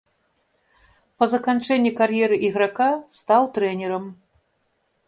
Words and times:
Па 1.19 1.27
заканчэнні 1.33 1.91
кар'еры 2.01 2.41
іграка 2.49 2.89
стаў 3.19 3.41
трэнерам. 3.59 4.05